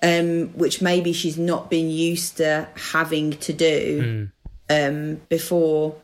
um, 0.02 0.48
which 0.48 0.80
maybe 0.80 1.12
she's 1.12 1.38
not 1.38 1.70
been 1.70 1.90
used 1.90 2.36
to 2.38 2.68
having 2.76 3.32
to 3.32 3.52
do 3.52 4.30
mm. 4.70 4.88
um, 4.88 5.20
before 5.28 5.96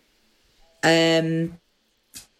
um, 0.82 1.58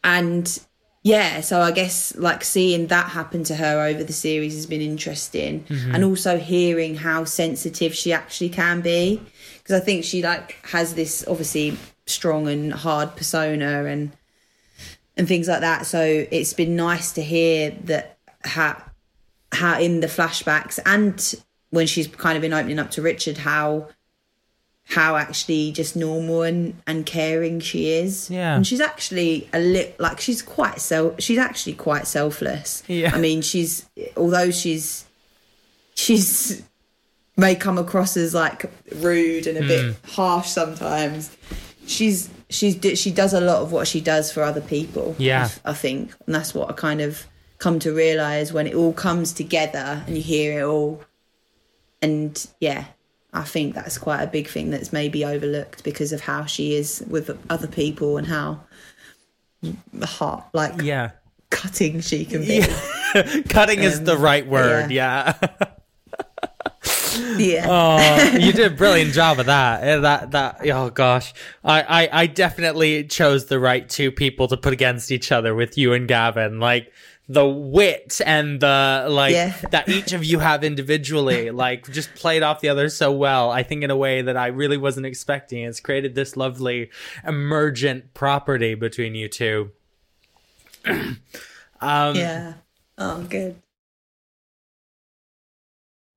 and 0.03 0.61
yeah 1.03 1.41
so 1.43 1.61
i 1.61 1.71
guess 1.71 2.17
like 2.17 2.43
seeing 2.43 2.87
that 2.87 3.11
happen 3.11 3.45
to 3.45 3.55
her 3.55 3.81
over 3.87 4.03
the 4.03 4.13
series 4.13 4.55
has 4.55 4.65
been 4.65 4.81
interesting 4.81 5.63
mm-hmm. 5.65 5.95
and 5.95 6.03
also 6.03 6.39
hearing 6.39 6.95
how 6.95 7.25
sensitive 7.25 7.95
she 7.95 8.13
actually 8.13 8.49
can 8.49 8.81
be 8.81 9.21
because 9.59 9.81
i 9.81 9.85
think 9.85 10.03
she 10.03 10.23
like 10.23 10.57
has 10.67 10.95
this 10.95 11.25
obviously 11.29 11.77
strong 12.07 12.49
and 12.49 12.73
hard 12.73 13.15
persona 13.17 13.85
and 13.85 14.13
and 15.17 15.29
things 15.29 15.49
like 15.49 15.61
that. 15.61 15.87
So 15.87 16.03
it's 16.03 16.53
been 16.53 16.77
nice 16.77 17.13
to 17.13 17.23
hear 17.23 17.71
that 17.85 18.19
how 18.43 18.83
how 19.55 19.79
in 19.79 20.01
the 20.01 20.07
flashbacks 20.07 20.79
and 20.85 21.35
when 21.71 21.87
she's 21.87 22.07
kind 22.07 22.37
of 22.37 22.43
been 22.43 22.53
opening 22.53 22.79
up 22.79 22.91
to 22.93 23.03
Richard 23.03 23.39
how 23.39 23.89
how 24.87 25.17
actually 25.17 25.73
just 25.73 25.97
normal 25.97 26.43
and, 26.43 26.75
and 26.87 27.07
caring 27.07 27.59
she 27.59 27.91
is. 27.91 28.29
Yeah. 28.29 28.55
And 28.55 28.67
she's 28.67 28.83
actually 28.83 29.49
a 29.55 29.59
lit 29.59 29.99
like 29.99 30.21
she's 30.21 30.43
quite 30.43 30.81
self 30.81 31.21
she's 31.21 31.39
actually 31.39 31.75
quite 31.75 32.07
selfless. 32.07 32.83
Yeah. 32.87 33.13
I 33.15 33.19
mean 33.19 33.41
she's 33.41 33.89
although 34.17 34.51
she's 34.51 35.05
she's 35.95 36.63
may 37.37 37.55
come 37.55 37.79
across 37.79 38.17
as 38.17 38.35
like 38.35 38.71
rude 38.97 39.47
and 39.47 39.59
a 39.59 39.63
mm. 39.63 39.69
bit 39.69 39.95
hmm. 39.95 40.11
harsh 40.11 40.49
sometimes 40.49 41.35
she's 41.87 42.31
she's 42.51 42.79
she 42.99 43.11
does 43.11 43.33
a 43.33 43.41
lot 43.41 43.63
of 43.63 43.73
what 43.73 43.87
she 43.87 44.01
does 44.01 44.33
for 44.33 44.43
other 44.43 44.61
people. 44.61 45.15
Yeah, 45.19 45.49
I, 45.65 45.71
I 45.71 45.75
think, 45.75 46.15
and 46.27 46.35
that's 46.35 46.55
what 46.55 46.71
I 46.71 46.73
kind 46.73 47.01
of 47.01 47.27
come 47.65 47.79
to 47.79 47.95
realize 47.95 48.53
when 48.53 48.67
it 48.67 48.75
all 48.75 48.93
comes 48.93 49.33
together 49.33 50.03
and 50.07 50.15
you 50.15 50.23
hear 50.23 50.61
it 50.61 50.65
all. 50.65 51.03
And 52.03 52.47
yeah, 52.61 52.85
I 53.33 53.43
think 53.45 53.75
that's 53.75 53.97
quite 53.97 54.23
a 54.23 54.27
big 54.27 54.49
thing 54.49 54.69
that's 54.69 54.93
maybe 54.93 55.25
overlooked 55.25 55.83
because 55.83 56.13
of 56.13 56.21
how 56.21 56.45
she 56.45 56.75
is 56.75 57.03
with 57.09 57.31
other 57.49 57.67
people 57.67 58.19
and 58.19 58.27
how 58.27 58.61
hot, 60.03 60.51
like 60.53 60.83
yeah 60.83 61.13
cutting 61.49 62.01
she 62.01 62.27
can 62.27 62.43
be. 62.43 62.59
Yeah. 62.59 63.41
cutting 63.49 63.79
um, 63.79 63.85
is 63.87 64.03
the 64.03 64.19
right 64.19 64.47
word. 64.47 64.91
yeah. 64.91 65.35
yeah. 65.41 65.69
Yeah. 67.37 67.67
oh, 67.69 68.37
you 68.37 68.53
did 68.53 68.73
a 68.73 68.75
brilliant 68.77 69.13
job 69.13 69.39
of 69.39 69.47
that. 69.47 70.03
That 70.03 70.31
that 70.33 70.67
oh 70.67 70.91
gosh. 70.91 71.33
I, 71.63 71.83
I 71.83 72.23
I 72.23 72.27
definitely 72.27 73.05
chose 73.05 73.47
the 73.47 73.59
right 73.59 73.89
two 73.89 74.11
people 74.11 74.49
to 74.49 74.57
put 74.57 74.73
against 74.73 75.11
each 75.11 75.33
other 75.33 75.55
with 75.55 75.77
you 75.79 75.93
and 75.93 76.07
Gavin. 76.09 76.61
Like 76.61 76.93
the 77.29 77.47
wit 77.47 78.21
and 78.27 78.61
the 78.61 79.07
like 79.09 79.33
yeah. 79.33 79.57
that 79.71 79.89
each 79.89 80.13
of 80.13 80.25
you 80.25 80.41
have 80.41 80.63
individually 80.63 81.51
like 81.51 81.91
just 81.91 82.15
played 82.15 82.43
off 82.43 82.61
the 82.61 82.69
other 82.69 82.91
so 82.91 83.11
well 83.11 83.51
i 83.51 83.63
think 83.63 83.83
in 83.83 83.91
a 83.91 83.97
way 83.97 84.21
that 84.21 84.37
i 84.37 84.47
really 84.49 84.77
wasn't 84.77 85.07
expecting 85.07 85.65
it's 85.65 85.81
created 85.81 86.15
this 86.15 86.37
lovely 86.37 86.91
emergent 87.27 88.13
property 88.13 88.75
between 88.75 89.15
you 89.15 89.27
two 89.27 89.71
um 90.85 91.17
yeah 91.81 92.55
oh 92.99 93.23
good 93.23 93.57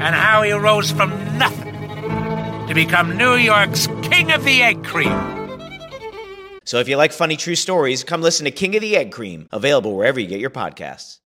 and 0.00 0.14
how 0.14 0.42
he 0.42 0.52
rose 0.52 0.90
from 0.90 1.10
nothing 1.38 1.74
to 2.68 2.72
become 2.74 3.16
New 3.16 3.34
York's 3.34 3.86
King 4.02 4.30
of 4.30 4.44
the 4.44 4.62
Egg 4.62 4.84
Cream. 4.84 5.12
So 6.64 6.78
if 6.78 6.88
you 6.88 6.96
like 6.96 7.12
funny 7.12 7.36
true 7.36 7.54
stories, 7.54 8.04
come 8.04 8.20
listen 8.20 8.44
to 8.44 8.50
King 8.50 8.76
of 8.76 8.82
the 8.82 8.96
Egg 8.96 9.10
Cream, 9.10 9.48
available 9.50 9.96
wherever 9.96 10.20
you 10.20 10.26
get 10.26 10.38
your 10.38 10.50
podcasts. 10.50 11.18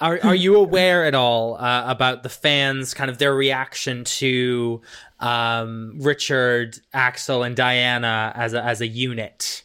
Are 0.00 0.18
are 0.24 0.34
you 0.34 0.56
aware 0.56 1.04
at 1.04 1.14
all 1.14 1.54
uh, 1.54 1.84
about 1.86 2.24
the 2.24 2.28
fans, 2.28 2.92
kind 2.92 3.08
of 3.08 3.18
their 3.18 3.32
reaction 3.32 4.02
to 4.04 4.82
um, 5.20 5.94
Richard, 6.00 6.76
Axel, 6.92 7.44
and 7.44 7.54
Diana 7.54 8.32
as 8.34 8.52
a, 8.52 8.64
as 8.64 8.80
a 8.80 8.86
unit? 8.88 9.62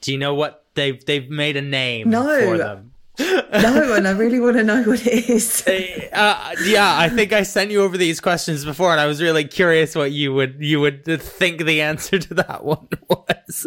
Do 0.00 0.10
you 0.10 0.18
know 0.18 0.34
what 0.34 0.64
they've 0.74 1.02
they've 1.06 1.30
made 1.30 1.56
a 1.56 1.62
name 1.62 2.10
no. 2.10 2.24
for 2.44 2.58
them? 2.58 2.90
No, 3.18 3.94
and 3.94 4.06
I 4.06 4.10
really 4.10 4.40
want 4.40 4.56
to 4.56 4.62
know 4.62 4.82
what 4.82 5.06
it 5.06 5.30
is. 5.30 5.62
uh, 6.12 6.54
yeah, 6.64 6.98
I 6.98 7.08
think 7.08 7.32
I 7.32 7.42
sent 7.42 7.70
you 7.70 7.82
over 7.82 7.96
these 7.96 8.20
questions 8.20 8.64
before, 8.64 8.92
and 8.92 9.00
I 9.00 9.06
was 9.06 9.22
really 9.22 9.44
curious 9.44 9.94
what 9.94 10.12
you 10.12 10.34
would 10.34 10.56
you 10.58 10.80
would 10.80 11.04
think 11.04 11.64
the 11.64 11.80
answer 11.80 12.18
to 12.18 12.34
that 12.34 12.64
one 12.64 12.88
was. 13.08 13.66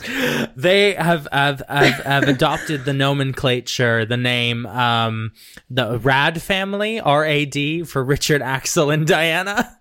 They 0.55 0.93
have 0.93 1.27
have 1.31 1.63
have, 1.67 1.93
have 2.03 2.27
adopted 2.27 2.85
the 2.85 2.93
nomenclature, 2.93 4.05
the 4.05 4.17
name, 4.17 4.65
um, 4.67 5.31
the 5.69 5.97
Rad 5.99 6.41
family, 6.41 6.99
R 6.99 7.25
A 7.25 7.45
D, 7.45 7.83
for 7.83 8.03
Richard, 8.03 8.41
Axel, 8.41 8.91
and 8.91 9.07
Diana. 9.07 9.79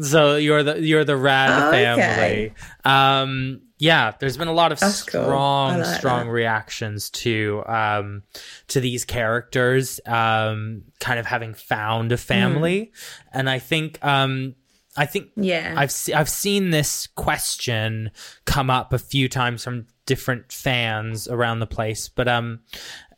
So 0.00 0.36
you're 0.36 0.62
the 0.62 0.80
you're 0.80 1.04
the 1.04 1.16
Rad 1.16 1.68
okay. 1.68 1.84
family. 1.84 2.54
Um, 2.84 3.62
yeah, 3.78 4.12
there's 4.18 4.36
been 4.36 4.48
a 4.48 4.52
lot 4.52 4.72
of 4.72 4.80
That's 4.80 4.96
strong, 4.96 5.74
cool. 5.74 5.80
like 5.82 5.98
strong 5.98 6.26
that. 6.26 6.32
reactions 6.32 7.10
to 7.10 7.62
um 7.66 8.22
to 8.68 8.80
these 8.80 9.04
characters 9.04 10.00
um 10.06 10.84
kind 11.00 11.18
of 11.18 11.26
having 11.26 11.54
found 11.54 12.12
a 12.12 12.16
family, 12.16 12.92
mm. 12.92 13.28
and 13.32 13.48
I 13.50 13.58
think 13.58 14.04
um 14.04 14.54
I 14.96 15.06
think 15.06 15.30
yeah 15.36 15.74
I've 15.76 15.92
se- 15.92 16.14
I've 16.14 16.28
seen 16.28 16.70
this 16.70 17.08
question 17.08 18.10
come 18.46 18.70
up 18.70 18.92
a 18.92 18.98
few 18.98 19.28
times 19.28 19.64
from 19.64 19.86
different 20.06 20.50
fans 20.50 21.28
around 21.28 21.60
the 21.60 21.66
place, 21.66 22.08
but 22.08 22.26
um 22.26 22.60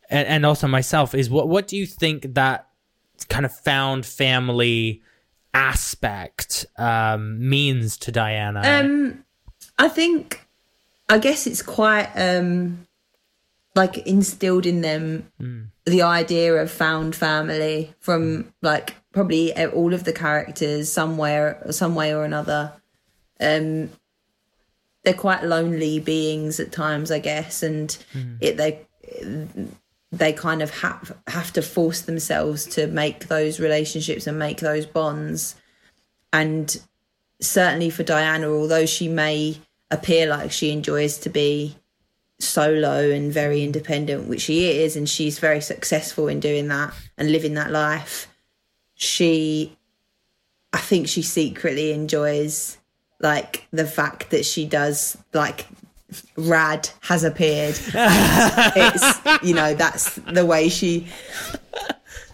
and, 0.09 0.27
and 0.27 0.45
also 0.45 0.67
myself 0.67 1.15
is 1.15 1.29
what 1.29 1.47
what 1.47 1.67
do 1.67 1.77
you 1.77 1.85
think 1.85 2.33
that 2.35 2.67
kind 3.29 3.45
of 3.45 3.55
found 3.55 4.05
family 4.05 5.01
aspect 5.57 6.65
um 6.77 7.49
means 7.49 7.97
to 7.97 8.11
Diana? 8.11 8.61
Um 8.63 9.23
I 9.77 9.89
think 9.89 10.45
I 11.09 11.17
guess 11.17 11.47
it's 11.47 11.61
quite 11.61 12.09
um 12.15 12.87
like 13.75 13.97
instilled 14.07 14.65
in 14.65 14.81
them 14.81 15.31
mm. 15.41 15.67
the 15.85 16.01
idea 16.01 16.55
of 16.55 16.71
found 16.71 17.15
family 17.15 17.93
from 17.99 18.53
like 18.61 18.95
probably 19.11 19.53
all 19.67 19.93
of 19.93 20.03
the 20.03 20.13
characters 20.13 20.91
somewhere 20.91 21.63
some 21.69 21.93
way 21.95 22.13
or 22.13 22.23
another 22.23 22.73
um, 23.39 23.89
they're 25.03 25.13
quite 25.13 25.43
lonely 25.43 25.99
beings 25.99 26.59
at 26.59 26.71
times, 26.71 27.11
I 27.11 27.19
guess, 27.19 27.63
and 27.63 27.89
Mm. 28.13 28.37
it 28.41 28.57
they 28.57 28.79
they 30.11 30.31
kind 30.33 30.61
of 30.61 30.69
have 30.81 31.17
have 31.27 31.51
to 31.53 31.61
force 31.61 32.01
themselves 32.01 32.65
to 32.65 32.87
make 32.87 33.27
those 33.27 33.59
relationships 33.59 34.27
and 34.27 34.39
make 34.39 34.59
those 34.59 34.85
bonds. 34.85 35.55
And 36.31 36.79
certainly 37.41 37.89
for 37.89 38.03
Diana, 38.03 38.49
although 38.49 38.85
she 38.85 39.07
may 39.07 39.57
appear 39.91 40.27
like 40.27 40.51
she 40.51 40.71
enjoys 40.71 41.17
to 41.19 41.29
be 41.29 41.75
solo 42.39 43.09
and 43.09 43.31
very 43.31 43.63
independent, 43.63 44.27
which 44.27 44.41
she 44.41 44.69
is, 44.69 44.95
and 44.95 45.09
she's 45.09 45.39
very 45.39 45.61
successful 45.61 46.27
in 46.27 46.39
doing 46.39 46.67
that 46.67 46.93
and 47.17 47.31
living 47.31 47.55
that 47.55 47.71
life, 47.71 48.27
she, 48.95 49.77
I 50.71 50.79
think 50.79 51.07
she 51.07 51.21
secretly 51.21 51.91
enjoys 51.91 52.77
like 53.19 53.67
the 53.71 53.85
fact 53.85 54.29
that 54.29 54.45
she 54.45 54.65
does 54.65 55.17
like 55.33 55.65
Rad 56.37 56.89
has 57.01 57.23
appeared. 57.23 57.77
it's 57.93 59.43
you 59.43 59.53
know 59.53 59.73
that's 59.73 60.15
the 60.15 60.45
way 60.45 60.69
she 60.69 61.07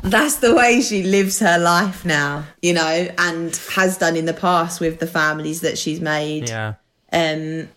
that's 0.03 0.35
the 0.37 0.53
way 0.53 0.81
she 0.81 1.03
lives 1.03 1.39
her 1.39 1.57
life 1.57 2.03
now, 2.05 2.43
you 2.61 2.73
know, 2.73 3.07
and 3.17 3.55
has 3.71 3.97
done 3.97 4.17
in 4.17 4.25
the 4.25 4.33
past 4.33 4.81
with 4.81 4.99
the 4.99 5.07
families 5.07 5.61
that 5.61 5.77
she's 5.77 6.01
made. 6.01 6.49
Yeah. 6.49 6.75
Um, 7.11 7.69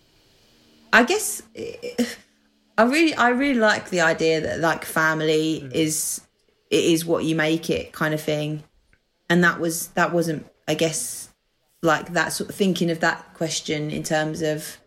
I 0.91 1.03
guess 1.03 1.41
I 2.77 2.83
really, 2.83 3.13
I 3.13 3.29
really 3.29 3.59
like 3.59 3.89
the 3.89 4.01
idea 4.01 4.41
that 4.41 4.59
like 4.59 4.83
family 4.83 5.67
is 5.73 6.21
it 6.69 6.83
is 6.83 7.05
what 7.05 7.23
you 7.23 7.35
make 7.35 7.69
it 7.69 7.93
kind 7.93 8.13
of 8.13 8.21
thing, 8.21 8.63
and 9.29 9.43
that 9.43 9.59
was 9.59 9.87
that 9.89 10.11
wasn't, 10.11 10.45
I 10.67 10.73
guess, 10.73 11.29
like 11.81 12.13
that 12.13 12.33
sort 12.33 12.49
of 12.49 12.55
thinking 12.55 12.91
of 12.91 12.99
that 12.99 13.33
question 13.35 13.89
in 13.89 14.03
terms 14.03 14.41
of 14.41 14.77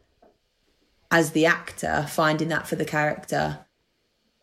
as 1.11 1.33
the 1.33 1.47
actor 1.47 2.07
finding 2.09 2.49
that 2.49 2.67
for 2.69 2.77
the 2.77 2.85
character 2.85 3.59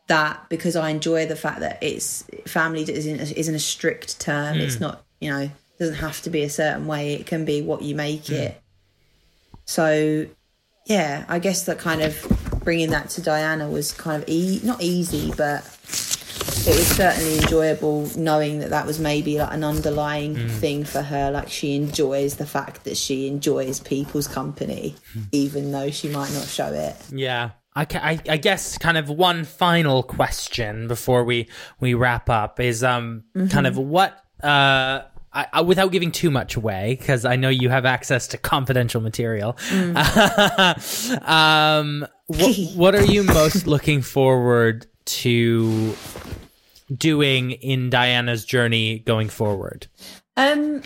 that 0.08 0.48
because 0.50 0.76
I 0.76 0.90
enjoy 0.90 1.26
the 1.26 1.36
fact 1.36 1.60
that 1.62 1.82
it's 1.82 2.24
family 2.46 2.82
isn't 2.84 3.20
isn't 3.20 3.56
a 3.56 3.60
strict 3.60 4.20
term. 4.20 4.58
It's 4.58 4.78
Mm. 4.78 4.82
not 4.82 5.04
you 5.20 5.30
know 5.30 5.50
doesn't 5.80 5.96
have 5.96 6.22
to 6.24 6.30
be 6.30 6.44
a 6.44 6.50
certain 6.50 6.88
way. 6.88 7.14
It 7.14 7.26
can 7.26 7.46
be 7.46 7.62
what 7.62 7.82
you 7.82 7.94
make 7.96 8.30
it. 8.30 8.60
So 9.66 10.28
yeah, 10.86 11.26
I 11.28 11.40
guess 11.40 11.64
that 11.66 11.78
kind 11.80 12.02
of 12.02 12.16
bringing 12.64 12.90
that 12.92 13.10
to 13.12 13.22
Diana 13.22 13.70
was 13.70 13.92
kind 13.92 14.24
of 14.24 14.30
e- 14.30 14.62
not 14.64 14.82
easy, 14.82 15.34
but 15.36 15.64
it 16.68 16.76
was 16.76 16.88
certainly 16.88 17.38
enjoyable 17.38 18.10
knowing 18.18 18.60
that 18.60 18.70
that 18.72 18.86
was 18.86 19.00
maybe 19.00 19.38
like 19.40 19.54
an 19.54 19.64
underlying 19.64 20.36
Mm. 20.36 20.50
thing 20.52 20.84
for 20.84 21.02
her. 21.02 21.32
Like 21.32 21.50
she 21.50 21.76
enjoys 21.76 22.36
the 22.36 22.46
fact 22.46 22.84
that 22.84 22.98
she 22.98 23.28
enjoys 23.28 23.80
people's 23.80 24.28
company, 24.28 24.96
even 25.32 25.72
though 25.72 25.90
she 25.92 26.10
might 26.10 26.34
not 26.34 26.46
show 26.48 26.68
it. 26.74 26.96
Yeah. 27.12 27.52
I, 27.76 27.86
I, 27.94 28.20
I 28.30 28.38
guess 28.38 28.78
kind 28.78 28.98
of 28.98 29.08
one 29.10 29.44
final 29.46 30.04
question 30.04 30.88
before 30.88 31.24
we, 31.24 31.48
we 31.80 31.94
wrap 31.94 32.30
up 32.30 32.60
is 32.60 32.84
um 32.84 33.24
kind 33.50 33.66
of 33.68 33.78
what 33.78 34.12
uh 34.44 35.02
I, 35.34 35.46
I, 35.54 35.62
without 35.62 35.92
giving 35.92 36.12
too 36.12 36.32
much 36.32 36.56
away 36.56 36.96
because 37.00 37.24
I 37.24 37.36
know 37.36 37.50
you 37.50 37.70
have 37.70 37.86
access 37.86 38.28
to 38.30 38.38
confidential 38.38 39.02
material. 39.02 39.56
um, 41.22 42.08
what, 42.28 42.56
what 42.76 42.96
are 42.96 43.06
you 43.06 43.24
most 43.24 43.68
looking 43.74 44.02
forward 44.02 44.88
to 45.06 45.94
doing 46.96 47.52
in 47.52 47.90
Diana's 47.90 48.46
journey 48.46 49.00
going 49.00 49.30
forward? 49.30 49.88
Um, 50.36 50.82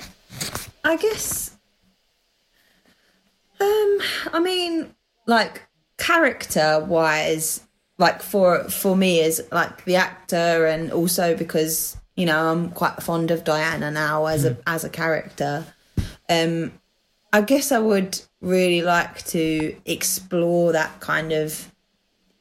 I 0.84 0.98
guess. 0.98 1.58
Um, 3.60 4.00
I 4.34 4.40
mean, 4.42 4.96
like 5.28 5.68
character 5.98 6.84
wise, 6.88 7.62
like 7.98 8.22
for 8.22 8.64
for 8.70 8.96
me 8.96 9.22
as 9.22 9.42
like 9.52 9.86
the 9.86 9.96
actor, 9.98 10.66
and 10.66 10.92
also 10.92 11.36
because 11.38 11.98
you 12.16 12.26
know 12.26 12.52
I'm 12.52 12.72
quite 12.72 13.04
fond 13.04 13.30
of 13.30 13.44
Diana 13.44 13.92
now 13.92 14.26
as 14.26 14.46
a 14.46 14.58
as 14.66 14.84
a 14.84 14.90
character. 14.90 15.66
Um, 16.28 16.72
I 17.34 17.42
guess 17.42 17.72
I 17.72 17.80
would 17.80 18.20
really 18.42 18.82
like 18.82 19.24
to 19.28 19.76
explore 19.86 20.72
that 20.74 21.00
kind 21.00 21.32
of 21.32 21.72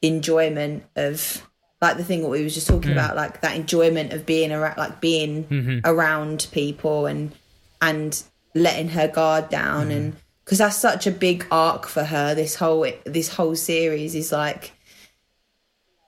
enjoyment 0.03 0.85
of 0.97 1.47
like 1.81 1.97
the 1.97 2.05
thing 2.05 2.23
what 2.23 2.31
we 2.31 2.43
was 2.45 2.55
just 2.55 2.67
talking 2.69 2.91
Mm. 2.91 2.95
about 2.95 3.17
like 3.17 3.41
that 3.41 3.57
enjoyment 3.57 4.13
of 4.13 4.27
being 4.27 4.53
around 4.53 4.77
like 4.77 5.01
being 5.01 5.45
Mhm. 5.45 5.81
around 5.85 6.47
people 6.53 7.07
and 7.07 7.33
and 7.81 8.23
letting 8.55 8.89
her 8.91 9.09
guard 9.09 9.49
down 9.49 9.91
and 9.91 10.17
because 10.45 10.59
that's 10.59 10.77
such 10.77 11.07
a 11.07 11.11
big 11.11 11.47
arc 11.51 11.87
for 11.87 12.05
her 12.05 12.35
this 12.35 12.57
whole 12.57 12.87
this 13.07 13.29
whole 13.29 13.55
series 13.57 14.15
is 14.15 14.33
like 14.33 14.73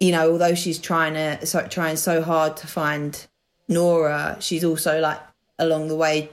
you 0.00 0.10
know 0.12 0.32
although 0.32 0.54
she's 0.54 0.78
trying 0.78 1.14
to 1.14 1.46
so, 1.46 1.62
trying 1.68 1.96
so 1.96 2.22
hard 2.22 2.56
to 2.56 2.66
find 2.66 3.26
Nora 3.68 4.36
she's 4.40 4.64
also 4.64 5.00
like 5.00 5.20
along 5.58 5.88
the 5.88 5.96
way 5.96 6.28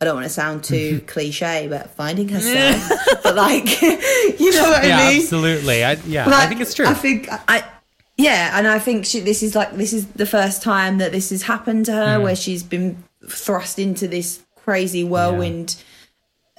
I 0.00 0.04
don't 0.06 0.14
want 0.14 0.24
to 0.26 0.30
sound 0.32 0.64
too 0.64 1.02
cliche 1.06 1.66
but 1.68 1.90
finding 1.90 2.28
herself 2.36 2.88
but 3.22 3.34
like 3.34 3.82
you 3.82 4.52
know 4.52 4.70
what 4.70 4.86
yeah, 4.86 4.98
I 4.98 5.10
mean 5.10 5.20
absolutely. 5.22 5.84
I, 5.84 5.92
yeah, 6.06 6.26
I 6.28 6.46
think 6.46 6.60
it's 6.60 6.72
true. 6.74 6.86
I 6.86 6.94
think 6.94 7.28
I, 7.48 7.64
yeah, 8.22 8.58
and 8.58 8.66
I 8.66 8.78
think 8.78 9.04
she, 9.06 9.20
this 9.20 9.42
is 9.42 9.54
like 9.54 9.72
this 9.76 9.92
is 9.92 10.06
the 10.08 10.26
first 10.26 10.62
time 10.62 10.98
that 10.98 11.12
this 11.12 11.30
has 11.30 11.42
happened 11.42 11.86
to 11.86 11.92
her, 11.92 12.18
Mm. 12.18 12.22
where 12.22 12.36
she's 12.36 12.62
been 12.62 13.02
thrust 13.28 13.78
into 13.78 14.08
this 14.08 14.40
crazy 14.56 15.04
whirlwind 15.04 15.76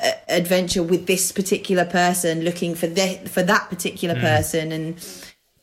uh, 0.03 0.11
adventure 0.27 0.83
with 0.83 1.05
this 1.05 1.31
particular 1.31 1.85
person, 1.85 2.41
looking 2.41 2.73
for 2.75 2.87
the, 2.87 3.19
for 3.29 3.43
that 3.43 3.69
particular 3.69 4.15
Mm. 4.15 4.21
person, 4.21 4.71
and 4.71 4.95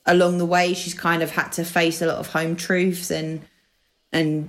along 0.07 0.39
the 0.39 0.47
way, 0.47 0.75
she's 0.75 0.95
kind 0.95 1.23
of 1.23 1.31
had 1.33 1.51
to 1.53 1.65
face 1.65 2.01
a 2.01 2.07
lot 2.07 2.17
of 2.19 2.29
home 2.29 2.55
truths 2.57 3.11
and 3.11 3.41
and 4.13 4.49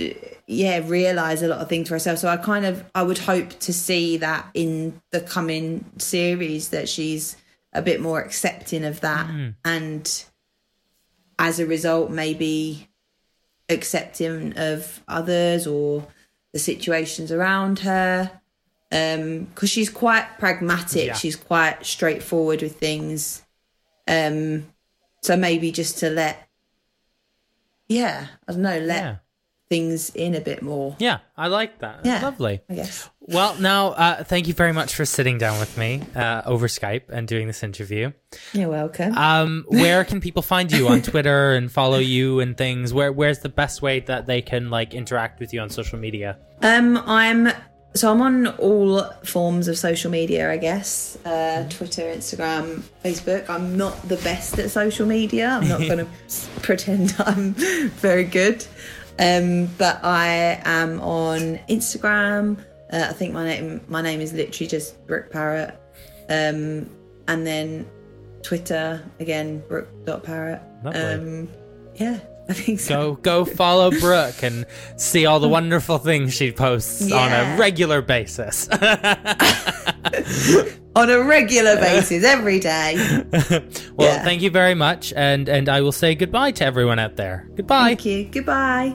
uh, 0.00 0.04
yeah 0.46 0.80
realize 0.84 1.42
a 1.42 1.48
lot 1.48 1.60
of 1.60 1.68
things 1.68 1.86
for 1.88 1.94
herself 1.94 2.18
so 2.18 2.26
i 2.28 2.36
kind 2.36 2.64
of 2.66 2.82
i 2.94 3.02
would 3.02 3.18
hope 3.18 3.50
to 3.60 3.72
see 3.72 4.16
that 4.16 4.44
in 4.54 5.00
the 5.12 5.20
coming 5.20 5.84
series 5.98 6.70
that 6.70 6.88
she's 6.88 7.36
a 7.72 7.80
bit 7.82 8.00
more 8.00 8.20
accepting 8.20 8.84
of 8.84 9.00
that 9.02 9.26
Mm. 9.26 9.54
and 9.64 10.24
as 11.42 11.58
a 11.58 11.66
result 11.66 12.08
maybe 12.08 12.86
accepting 13.68 14.52
of 14.56 15.02
others 15.08 15.66
or 15.66 16.06
the 16.52 16.58
situations 16.58 17.32
around 17.32 17.80
her 17.80 18.30
um 18.92 19.44
because 19.46 19.68
she's 19.68 19.90
quite 19.90 20.26
pragmatic 20.38 21.06
Yeah. 21.06 21.14
she's 21.14 21.34
quite 21.34 21.84
straightforward 21.84 22.62
with 22.62 22.76
things 22.78 23.42
um 24.06 24.66
so 25.22 25.36
maybe 25.36 25.72
just 25.72 25.98
to 25.98 26.10
let 26.10 26.48
yeah 27.88 28.28
i 28.46 28.52
don't 28.52 28.62
know 28.62 28.78
let 28.78 29.02
Yeah. 29.02 29.16
Things 29.72 30.10
in 30.14 30.34
a 30.34 30.40
bit 30.40 30.60
more 30.60 30.94
Yeah, 30.98 31.18
I 31.34 31.46
like 31.48 31.78
that. 31.78 32.04
Yeah, 32.04 32.20
Lovely. 32.22 32.60
I 32.68 32.74
guess. 32.74 33.08
Well, 33.20 33.54
now, 33.58 33.92
uh, 33.92 34.24
thank 34.24 34.46
you 34.48 34.52
very 34.52 34.72
much 34.72 34.94
for 34.94 35.06
sitting 35.06 35.38
down 35.38 35.58
with 35.60 35.78
me 35.78 36.02
uh, 36.14 36.42
over 36.44 36.66
Skype 36.68 37.08
and 37.08 37.26
doing 37.26 37.46
this 37.46 37.62
interview. 37.62 38.12
you're 38.52 38.68
welcome 38.68 39.16
Um, 39.16 39.64
where 39.68 40.04
can 40.04 40.20
people 40.20 40.42
find 40.42 40.70
you 40.70 40.88
on 40.88 41.00
Twitter 41.00 41.54
and 41.54 41.72
follow 41.72 41.98
you 41.98 42.40
and 42.40 42.54
things? 42.56 42.92
Where 42.92 43.12
Where's 43.12 43.38
the 43.38 43.48
best 43.48 43.80
way 43.80 44.00
that 44.00 44.26
they 44.26 44.42
can 44.42 44.68
like 44.68 44.92
interact 44.92 45.40
with 45.40 45.54
you 45.54 45.60
on 45.62 45.70
social 45.70 45.98
media? 45.98 46.36
Um, 46.60 46.98
I'm 47.06 47.48
so 47.94 48.10
I'm 48.10 48.22
on 48.22 48.46
all 48.58 49.02
forms 49.24 49.68
of 49.68 49.76
social 49.78 50.10
media, 50.10 50.50
I 50.50 50.56
guess. 50.56 51.16
Uh, 51.24 51.66
Twitter, 51.68 52.02
Instagram, 52.02 52.82
Facebook. 53.04 53.48
I'm 53.50 53.76
not 53.76 53.94
the 54.08 54.16
best 54.16 54.58
at 54.58 54.70
social 54.70 55.06
media. 55.06 55.48
I'm 55.48 55.68
not 55.68 55.80
going 55.90 55.98
to 56.06 56.06
pretend 56.62 57.14
I'm 57.18 57.52
very 58.00 58.24
good. 58.24 58.64
Um, 59.18 59.66
but 59.78 60.02
I 60.04 60.60
am 60.64 61.00
on 61.00 61.58
Instagram. 61.68 62.58
Uh, 62.92 63.06
I 63.08 63.12
think 63.12 63.32
my 63.32 63.44
name 63.44 63.80
my 63.88 64.02
name 64.02 64.20
is 64.20 64.32
literally 64.32 64.68
just 64.68 65.04
Brooke 65.06 65.30
Parratt. 65.30 65.78
Um, 66.28 66.88
and 67.28 67.46
then 67.46 67.86
Twitter 68.42 69.02
again, 69.20 69.62
Brooke.parratt. 69.68 70.62
Um, 70.84 71.48
yeah, 71.94 72.18
I 72.48 72.52
think 72.52 72.80
so. 72.80 73.14
Go 73.14 73.44
go 73.44 73.44
follow 73.44 73.90
Brooke 74.00 74.42
and 74.42 74.66
see 74.96 75.26
all 75.26 75.40
the 75.40 75.48
wonderful 75.48 75.98
things 75.98 76.34
she 76.34 76.52
posts 76.52 77.10
on 77.12 77.32
a 77.32 77.56
regular 77.56 78.02
basis. 78.02 78.68
on 80.96 81.10
a 81.10 81.22
regular 81.22 81.76
basis 81.76 82.24
every 82.24 82.58
day. 82.60 82.96
well, 83.96 84.08
Yeah. 84.08 84.24
thank 84.24 84.42
you 84.42 84.50
very 84.50 84.74
much, 84.74 85.12
and 85.16 85.48
and 85.48 85.68
I 85.68 85.80
will 85.80 85.92
say 85.92 86.14
goodbye 86.14 86.52
to 86.52 86.64
everyone 86.64 86.98
out 86.98 87.16
there. 87.16 87.48
Goodbye. 87.56 87.88
Thank 87.94 88.04
you. 88.04 88.24
Goodbye. 88.24 88.94